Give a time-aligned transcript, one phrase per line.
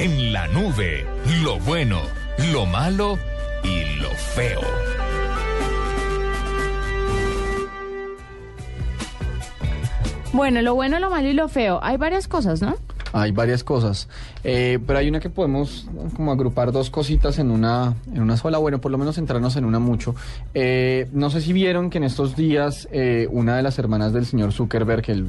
[0.00, 1.04] En la nube,
[1.42, 2.00] lo bueno,
[2.52, 3.18] lo malo
[3.64, 4.60] y lo feo.
[10.32, 11.80] Bueno, lo bueno, lo malo y lo feo.
[11.82, 12.76] Hay varias cosas, ¿no?
[13.12, 14.08] Hay varias cosas,
[14.44, 18.58] eh, pero hay una que podemos como agrupar dos cositas en una, en una sola,
[18.58, 20.14] bueno, por lo menos centrarnos en una mucho.
[20.54, 24.26] Eh, no sé si vieron que en estos días eh, una de las hermanas del
[24.26, 25.26] señor Zuckerberg, el,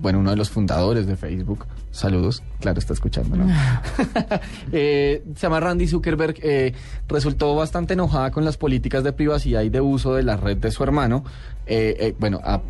[0.00, 3.46] bueno, uno de los fundadores de Facebook, saludos, claro, está escuchando, ¿no?
[4.70, 6.74] se llama Randy Zuckerberg,
[7.08, 10.70] resultó bastante enojada con las políticas de privacidad y de uso de la red de
[10.70, 11.24] su hermano.
[12.18, 12.60] bueno, a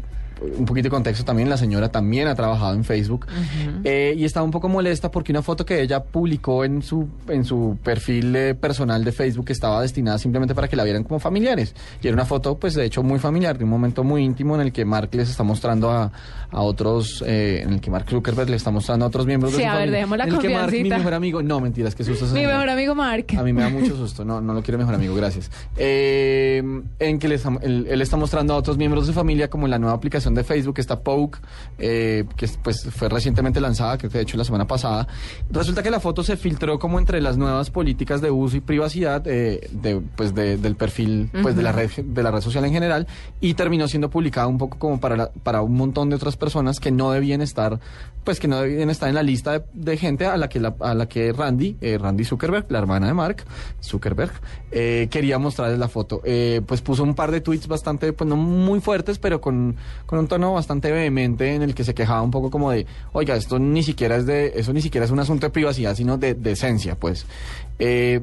[0.41, 3.27] un poquito de contexto también, la señora también ha trabajado en Facebook
[3.85, 7.45] eh, y estaba un poco molesta porque una foto que ella publicó en su, en
[7.45, 11.75] su perfil eh, personal de Facebook estaba destinada simplemente para que la vieran como familiares.
[12.03, 14.63] Y era una foto, pues de hecho, muy familiar, de un momento muy íntimo en
[14.63, 16.13] el que Mark les está mostrando a,
[16.51, 19.59] a otros, eh, en el que Mark Zuckerberg le está mostrando a otros miembros sí,
[19.59, 20.17] de su a ver, familia.
[20.17, 22.27] la en el que Mark, mi mejor amigo, no, mentiras, que susto.
[22.27, 23.27] Mi mejor amigo Mark.
[23.37, 25.51] A mí me da mucho susto, no, no lo quiero mejor amigo, gracias.
[25.77, 29.79] en que les, él, él, está mostrando a otros miembros de su familia como la
[29.79, 31.01] nueva aplicación de Facebook está
[31.79, 35.07] eh, que pues fue recientemente lanzada, que de hecho la semana pasada.
[35.51, 39.27] Resulta que la foto se filtró como entre las nuevas políticas de uso y privacidad
[39.27, 43.07] eh, de, pues del perfil pues de la red de la red social en general
[43.41, 46.91] y terminó siendo publicada un poco como para para un montón de otras personas que
[46.91, 47.81] no debían estar
[48.25, 51.09] pues que no debían estar en la lista de, gente a la que a la
[51.09, 53.45] que Randy eh, Randy Zuckerberg la hermana de Mark
[53.83, 54.33] Zuckerberg
[54.71, 56.23] quería mostrarles la foto
[56.67, 60.29] pues puso un par de tweets bastante pues no muy fuertes pero con, con un
[60.29, 63.83] tono bastante vehemente en el que se quejaba un poco como de, oiga, esto ni
[63.83, 66.95] siquiera es de, eso ni siquiera es un asunto de privacidad, sino de, de esencia,
[66.95, 67.27] pues.
[67.79, 68.21] Eh,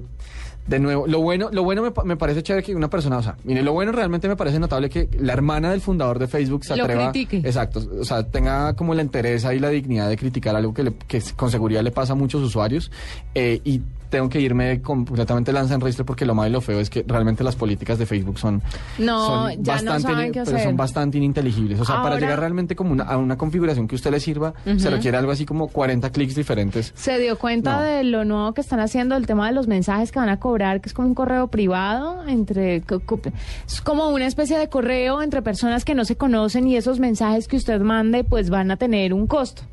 [0.68, 3.38] de nuevo, lo bueno, lo bueno me, me, parece chévere que una persona, o sea,
[3.46, 6.74] mire, lo bueno realmente me parece notable que la hermana del fundador de Facebook se
[6.74, 7.38] atreva, lo critique.
[7.38, 10.94] exacto, o sea, tenga como la interés y la dignidad de criticar algo que, le,
[11.08, 12.92] que con seguridad le pasa a muchos usuarios
[13.34, 16.80] eh, y tengo que irme completamente lanza en registro porque lo malo y lo feo
[16.80, 18.62] es que realmente las políticas de Facebook son,
[18.98, 20.64] no, son ya bastante, no pero hacer.
[20.64, 21.80] son bastante ininteligibles.
[21.80, 24.90] O sea, para llegar realmente como una, a una configuración que usted le sirva, se
[24.90, 26.94] requiere algo así como 40 clics diferentes.
[26.96, 27.82] Se dio cuenta No.
[27.84, 30.82] de lo nuevo que están haciendo, el tema de los mensajes que van a cobrar,
[30.82, 35.86] que es como un correo privado, entre es como una especie de correo entre personas
[35.86, 39.28] que no se conocen y esos mensajes que usted mande pues van a tener un
[39.28, 39.64] costo.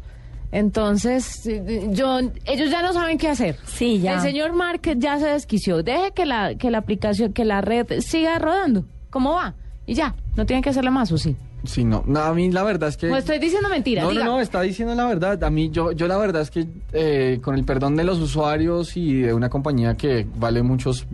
[0.54, 1.42] Entonces,
[1.90, 3.56] yo, ellos ya no saben qué hacer.
[3.66, 4.14] Sí, ya.
[4.14, 5.82] El señor Mark ya se desquició.
[5.82, 8.84] Deje que la, que la aplicación, que la red siga rodando.
[9.10, 9.54] ¿Cómo va?
[9.84, 11.34] Y ya, no tienen que hacerle más, ¿o sí?
[11.64, 13.10] Sí, no, no, a mí la verdad es que...
[13.10, 14.24] O estoy diciendo mentiras, No, diga.
[14.26, 15.42] no, no, está diciendo la verdad.
[15.42, 18.96] A mí, yo, yo la verdad es que eh, con el perdón de los usuarios
[18.96, 21.06] y de una compañía que vale muchos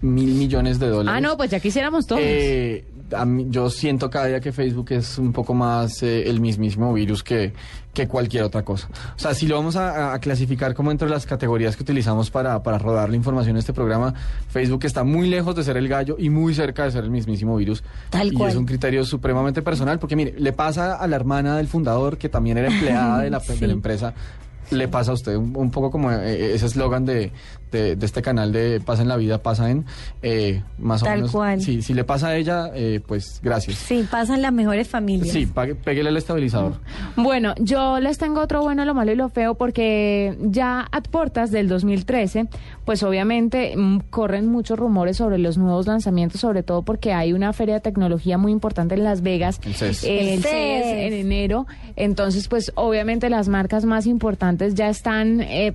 [0.00, 1.18] mil millones de dólares.
[1.18, 2.20] Ah, no, pues ya quisiéramos todos.
[2.24, 6.40] eh, a mí- yo siento cada día que Facebook es un poco más eh, el
[6.40, 7.52] mismísimo virus que,
[7.94, 8.88] que cualquier otra cosa.
[9.16, 12.62] O sea, si lo vamos a, a clasificar como entre las categorías que utilizamos para,
[12.62, 14.14] para rodar la información en este programa,
[14.48, 17.56] Facebook está muy lejos de ser el gallo y muy cerca de ser el mismísimo
[17.56, 17.82] virus.
[18.10, 18.50] Tal y cual.
[18.50, 22.28] es un criterio supremamente personal, porque mire, le pasa a la hermana del fundador, que
[22.28, 23.64] también era empleada de la, de la Sí.
[23.70, 24.14] empresa,
[24.70, 27.32] le pasa a usted un, un poco como eh, ese eslogan de,
[27.72, 29.84] de, de este canal de Pasa en la vida, pasa en,
[30.22, 31.32] eh, más o Tal menos.
[31.32, 31.60] cual.
[31.60, 33.76] Sí, si le pasa a ella, eh, pues gracias.
[33.78, 35.30] Sí, pasan las mejores familias.
[35.30, 35.46] Sí,
[35.84, 36.74] péguele el estabilizador.
[37.16, 41.50] Bueno, yo les tengo otro bueno, lo malo y lo feo porque ya a puertas
[41.50, 42.48] del 2013,
[42.84, 47.52] pues obviamente mm, corren muchos rumores sobre los nuevos lanzamientos, sobre todo porque hay una
[47.52, 49.60] feria de tecnología muy importante en Las Vegas.
[49.64, 50.04] El CES.
[50.04, 50.86] eh, El el CES CES.
[51.06, 51.66] en enero.
[51.96, 55.40] Entonces, pues obviamente las marcas más importantes ya están...
[55.40, 55.74] eh,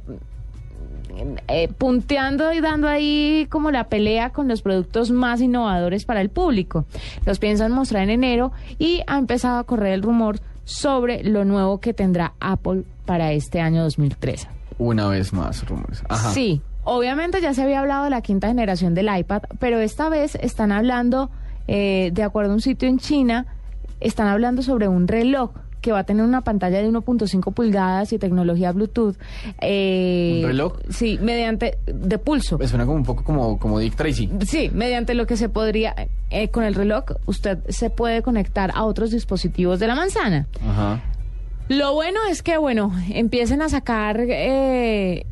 [1.47, 6.29] eh, punteando y dando ahí como la pelea con los productos más innovadores para el
[6.29, 6.85] público.
[7.25, 11.79] Los piensan mostrar en enero y ha empezado a correr el rumor sobre lo nuevo
[11.79, 14.47] que tendrá Apple para este año 2013.
[14.77, 16.01] Una vez más, rumores.
[16.09, 16.31] Ajá.
[16.31, 20.35] Sí, obviamente ya se había hablado de la quinta generación del iPad, pero esta vez
[20.35, 21.29] están hablando,
[21.67, 23.45] eh, de acuerdo a un sitio en China,
[23.99, 28.19] están hablando sobre un reloj que va a tener una pantalla de 1.5 pulgadas y
[28.19, 29.15] tecnología Bluetooth.
[29.59, 30.73] eh, ¿Un reloj?
[30.89, 32.57] Sí, mediante de pulso.
[32.57, 34.29] Me suena como un poco como, como Dick Tracy.
[34.45, 35.95] Sí, mediante lo que se podría,
[36.29, 40.47] eh, con el reloj, usted se puede conectar a otros dispositivos de la manzana.
[40.65, 41.01] Ajá.
[41.67, 45.25] Lo bueno es que, bueno, empiecen a sacar eh,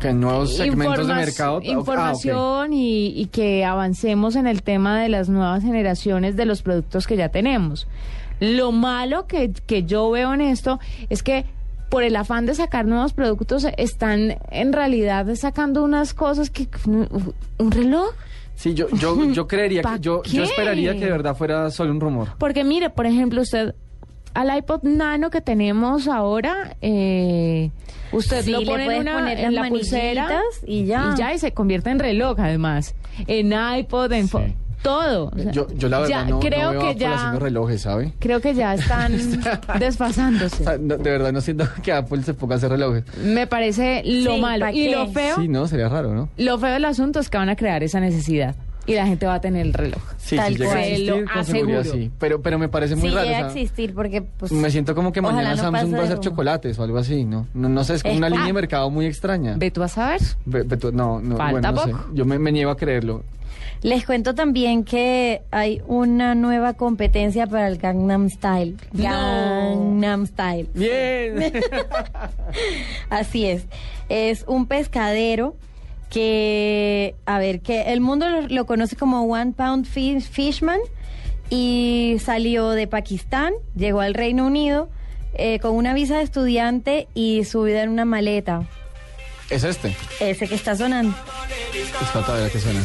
[0.00, 1.54] Que nuevos segmentos de mercado.
[1.56, 1.64] Ah, ok.
[1.64, 7.06] Información y, y que avancemos en el tema de las nuevas generaciones de los productos
[7.06, 7.86] que ya tenemos.
[8.42, 10.80] Lo malo que, que yo veo en esto
[11.10, 11.44] es que
[11.88, 16.66] por el afán de sacar nuevos productos están en realidad sacando unas cosas que...
[16.86, 18.10] ¿Un reloj?
[18.56, 21.92] Sí, yo, yo, yo creería ¿Pa que yo, yo esperaría que de verdad fuera solo
[21.92, 22.30] un rumor.
[22.38, 23.76] Porque mire, por ejemplo, usted
[24.34, 27.70] al iPod Nano que tenemos ahora, eh,
[28.10, 31.14] usted Sí, lo pone en, una, poner en la pulsera y ya.
[31.32, 32.96] y se convierte en reloj además.
[33.28, 34.38] En iPod, en Sí.
[34.82, 35.30] Todo.
[35.34, 37.82] O sea, Yo, yo la verdad ya no, creo no veo que ya haciendo relojes,
[37.82, 38.12] ¿sabe?
[38.18, 39.14] creo que ya están
[39.74, 40.64] O desfasándose.
[40.64, 43.04] sea, no- de verdad no siento que Apple se ponga a hacer relojes.
[43.24, 44.66] Me parece lo Sí, malo.
[44.66, 44.90] ¿pa' Y qué?
[44.96, 46.28] lo feo, Sí, no, sería raro, ¿no?
[46.36, 48.54] lo feo del asunto es que van a crear esa necesidad
[48.86, 50.02] y la gente va a tener el reloj.
[50.18, 50.78] Sí, Tal a cual.
[50.78, 52.04] existir, Lo con seguridad aseguro.
[52.04, 52.10] sí.
[52.18, 53.26] Pero, pero me parece muy sí, raro.
[53.26, 55.98] llega o a sea, existir porque pues, me siento como que mañana no Samsung va
[56.00, 57.46] a hacer chocolates o algo así, ¿no?
[57.54, 58.54] No, no sé, es como Es una que- línea de Ah.
[58.54, 59.54] mercado muy extraña.
[59.56, 60.20] Ve tú a saber.
[60.44, 61.90] Ve- ve tú- no, no, Falta bueno, no sé.
[61.92, 62.14] poco.
[62.14, 63.22] Yo me, me niego a creerlo.
[63.82, 68.76] Les cuento también que hay una nueva competencia para el Gangnam Style.
[68.92, 69.02] No.
[69.02, 70.68] Gangnam Style.
[70.74, 71.52] Bien.
[73.10, 73.64] Así es.
[74.08, 75.56] Es un pescadero
[76.12, 80.78] que, a ver, que el mundo lo, lo conoce como One Pound Fish- Fishman
[81.48, 84.90] y salió de Pakistán, llegó al Reino Unido
[85.34, 88.68] eh, con una visa de estudiante y su vida en una maleta.
[89.48, 89.96] es este.
[90.20, 91.16] Ese que está sonando.
[92.02, 92.80] Espérate a ver qué suena.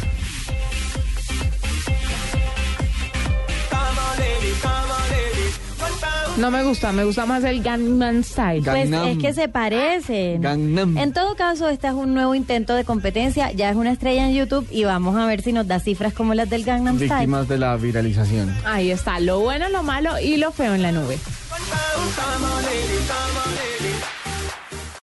[6.38, 8.62] No me gusta, me gusta más el Gangnam Style.
[8.63, 9.07] Pues Gangnam.
[9.07, 10.39] es que se parecen.
[10.39, 10.95] Gangnam.
[10.95, 13.51] En todo caso, este es un nuevo intento de competencia.
[13.54, 16.36] Ya es una estrella en YouTube y vamos a ver si nos da cifras como
[16.36, 17.12] las del Gangnam Style.
[17.12, 18.56] Víctimas de la viralización.
[18.66, 21.18] Ahí está, lo bueno, lo malo y lo feo en la nube.